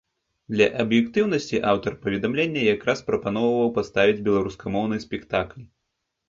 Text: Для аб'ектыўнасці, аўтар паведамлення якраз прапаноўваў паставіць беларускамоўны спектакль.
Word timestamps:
Для 0.53 0.67
аб'ектыўнасці, 0.83 1.57
аўтар 1.71 1.97
паведамлення 2.05 2.61
якраз 2.75 3.03
прапаноўваў 3.11 3.69
паставіць 3.77 4.23
беларускамоўны 4.31 4.97
спектакль. 5.07 5.63